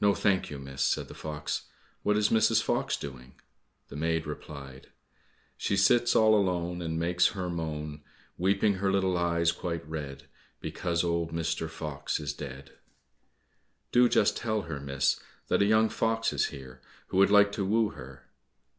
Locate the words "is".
2.16-2.30, 12.18-12.32, 16.32-16.46